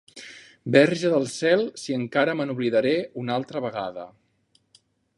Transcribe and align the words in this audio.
Verge 0.75 1.11
del 1.15 1.27
cel, 1.33 1.61
si 1.83 1.95
encara 1.99 2.35
me 2.39 2.49
n'oblidaré 2.49 2.97
una 3.25 3.39
altra 3.41 3.65
vegada. 3.71 4.11